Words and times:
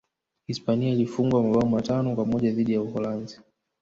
hispania 0.47 0.89
ilifungwa 0.89 1.43
mabao 1.43 1.65
matano 1.69 2.15
kwa 2.15 2.25
moja 2.25 2.51
dhidi 2.51 2.73
ya 2.73 2.81
uholanzi 2.81 3.39